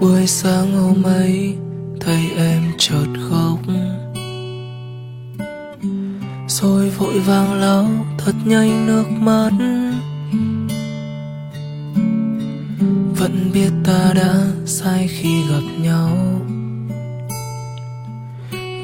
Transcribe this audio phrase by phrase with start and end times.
[0.00, 1.56] buổi sáng hôm ấy,
[2.00, 3.58] thấy em chợt khóc.
[6.48, 7.86] Rồi vội vàng lau
[8.18, 9.50] thật nhanh nước mắt.
[13.16, 14.34] Vẫn biết ta đã
[14.66, 16.10] sai khi gặp nhau.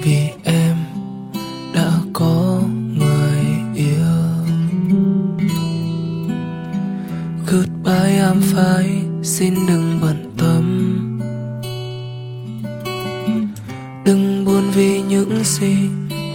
[0.03, 0.77] Vì em
[1.75, 2.61] đã có
[2.99, 3.45] người
[3.75, 4.15] yêu.
[7.47, 10.14] Goodbye I'm fine xin đừng bận
[15.45, 15.89] những gì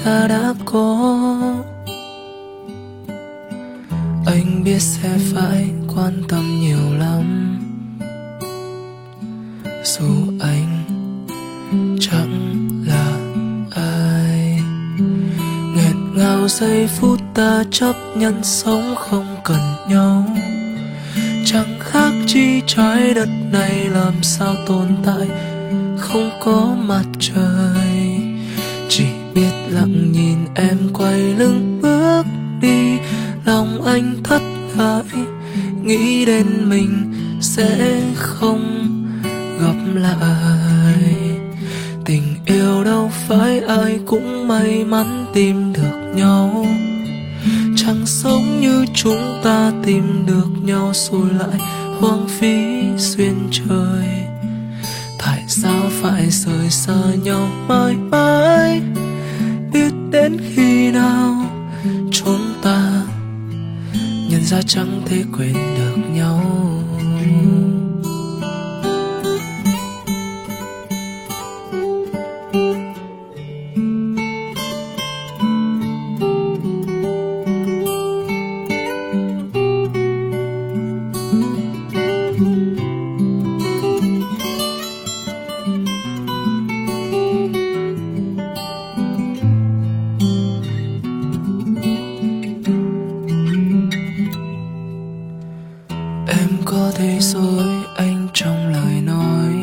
[0.06, 1.18] ta đã có?
[4.26, 7.60] Anh biết sẽ phải quan tâm nhiều lắm.
[9.84, 10.06] Dù
[10.40, 10.84] anh
[12.00, 13.20] chẳng là
[13.76, 14.62] ai,
[15.76, 20.26] nghẹn ngào giây phút ta chấp nhận sống không cần nhau.
[21.46, 25.28] Chẳng khác chi trái đất này làm sao tồn tại
[26.00, 28.09] không có mặt trời
[29.70, 32.24] lặng nhìn em quay lưng bước
[32.62, 32.98] đi,
[33.46, 34.42] lòng anh thất
[34.78, 35.04] bại.
[35.84, 38.88] Nghĩ đến mình sẽ không
[39.62, 41.16] gặp lại.
[42.06, 46.66] Tình yêu đâu phải ai cũng may mắn tìm được nhau.
[47.76, 51.60] Chẳng sống như chúng ta tìm được nhau rồi lại
[52.00, 54.08] hoang phí xuyên trời.
[55.26, 58.82] Tại sao phải rời xa nhau mãi mãi?
[59.74, 61.46] Biết đến khi nào
[62.12, 63.06] chúng ta
[64.30, 66.42] nhận ra chẳng thể quên được nhau.
[96.80, 99.54] Có thể dối anh trong lời nói.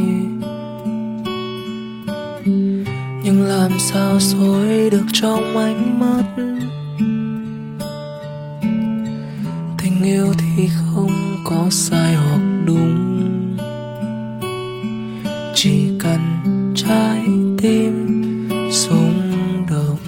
[3.25, 6.25] Nhưng làm sao dối được trong ánh mắt?
[9.83, 13.57] Tình yêu thì không có sai hoặc đúng.
[15.55, 16.21] Chỉ cần
[16.77, 17.25] trái
[17.63, 18.09] tim
[18.71, 19.33] rung
[19.71, 19.99] động.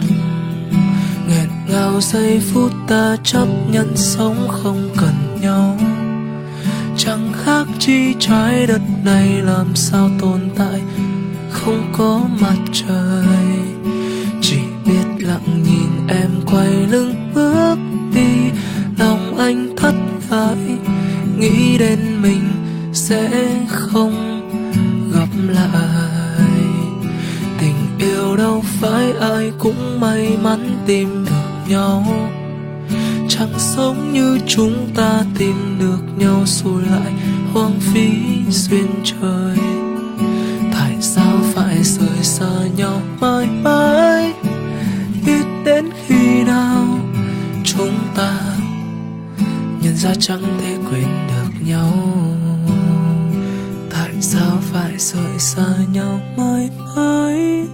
[1.28, 5.27] Nghẹn ngào giây phút ta chấp nhận sống không cần
[7.88, 10.80] chi trái đất này làm sao tồn tại?
[11.50, 13.26] Không có mặt trời,
[14.40, 17.76] chỉ biết lặng nhìn em quay lưng bước
[18.14, 18.50] đi.
[18.98, 19.94] Lòng anh thất
[20.30, 20.56] bại
[21.38, 22.50] nghĩ đến mình
[22.92, 23.30] sẽ
[23.68, 24.40] không
[25.14, 26.64] gặp lại.
[27.60, 32.04] Tình yêu đâu phải ai cũng may mắn tìm được nhau.
[33.28, 37.12] Chẳng sống như chúng ta tìm được nhau rồi lại
[37.58, 38.10] hoang phí
[38.50, 39.58] duyên trời.
[40.72, 44.32] Tại sao phải rời xa nhau mãi mãi?
[45.26, 46.98] Biết đến khi nào
[47.64, 48.38] chúng ta
[49.82, 51.92] nhận ra chẳng thể quên được nhau?
[53.90, 57.66] Tại sao phải rời xa nhau mãi mãi?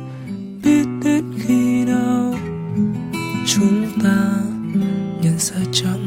[0.65, 2.35] Biết đến khi nào
[3.47, 4.33] chúng ta
[5.23, 6.04] nhận ra chẳng